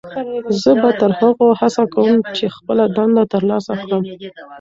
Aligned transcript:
زه 0.61 0.71
به 0.81 0.89
تر 0.99 1.11
هغو 1.19 1.47
هڅه 1.59 1.83
کوم 1.93 2.13
چې 2.35 2.45
خپله 2.55 2.85
دنده 2.95 3.23
ترلاسه 3.33 3.73
کړم. 3.83 4.03